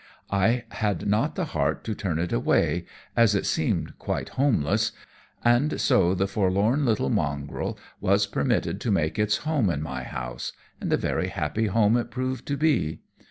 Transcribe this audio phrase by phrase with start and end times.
[0.31, 4.93] I had not the heart to turn it away, as it seemed quite homeless,
[5.45, 10.53] and so the forlorn little mongrel was permitted to make its home in my house
[10.79, 13.01] and a very happy home it proved to be.